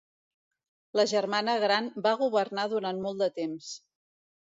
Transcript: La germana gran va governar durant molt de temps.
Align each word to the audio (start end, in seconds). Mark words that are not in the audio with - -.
La 0.99 1.05
germana 1.11 1.55
gran 1.65 1.91
va 2.09 2.17
governar 2.25 2.67
durant 2.75 3.07
molt 3.07 3.25
de 3.25 3.33
temps. 3.41 3.73